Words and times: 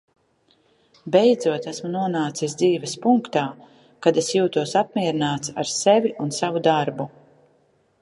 Beidzot 1.15 1.67
esmu 1.71 1.91
nonācis 1.97 2.57
dzīves 2.63 2.97
punktā, 3.05 3.45
kad 4.07 4.21
es 4.25 4.33
jūtos 4.39 4.75
apmierināts 4.85 5.57
ar 5.65 5.73
sevi 5.77 6.19
un 6.27 6.39
savu 6.43 6.67
darbu. 6.73 7.13